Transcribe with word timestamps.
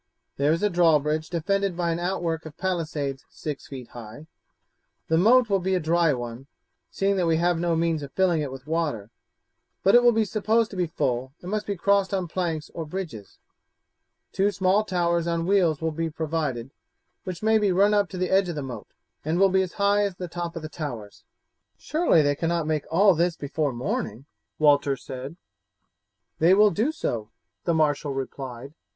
There 0.37 0.51
is 0.51 0.63
a 0.63 0.69
drawbridge 0.71 1.29
defended 1.29 1.77
by 1.77 1.91
an 1.91 1.99
outwork 1.99 2.47
of 2.47 2.57
palisades 2.57 3.23
six 3.29 3.67
feet 3.67 3.89
high. 3.89 4.25
The 5.09 5.17
moat 5.19 5.47
will 5.47 5.59
be 5.59 5.75
a 5.75 5.79
dry 5.79 6.11
one, 6.11 6.47
seeing 6.89 7.17
that 7.17 7.27
we 7.27 7.37
have 7.37 7.59
no 7.59 7.75
means 7.75 8.01
of 8.01 8.11
filling 8.13 8.41
it 8.41 8.51
with 8.51 8.65
water, 8.65 9.11
but 9.83 9.93
it 9.93 10.01
will 10.01 10.11
be 10.11 10.25
supposed 10.25 10.71
to 10.71 10.75
be 10.75 10.87
full, 10.87 11.33
and 11.43 11.51
must 11.51 11.67
be 11.67 11.75
crossed 11.77 12.15
on 12.15 12.27
planks 12.27 12.71
or 12.73 12.83
bridges. 12.83 13.37
Two 14.31 14.49
small 14.49 14.83
towers 14.83 15.27
on 15.27 15.45
wheels 15.45 15.81
will 15.81 15.91
be 15.91 16.09
provided, 16.09 16.71
which 17.23 17.43
may 17.43 17.59
be 17.59 17.71
run 17.71 17.93
up 17.93 18.09
to 18.09 18.17
the 18.17 18.31
edge 18.31 18.49
of 18.49 18.55
the 18.55 18.63
moat, 18.63 18.87
and 19.23 19.37
will 19.37 19.49
be 19.49 19.61
as 19.61 19.73
high 19.73 20.01
as 20.03 20.15
the 20.15 20.27
top 20.27 20.55
of 20.55 20.63
the 20.63 20.67
towers. 20.67 21.25
"Surely 21.77 22.23
they 22.23 22.33
cannot 22.33 22.65
make 22.65 22.85
all 22.91 23.13
this 23.13 23.35
before 23.35 23.71
morning?" 23.71 24.25
Walter 24.57 24.97
said. 24.97 25.37
"They 26.39 26.55
will 26.55 26.71
do 26.71 26.91
so," 26.91 27.29
the 27.65 27.75
marshal 27.75 28.15
replied. 28.15 28.73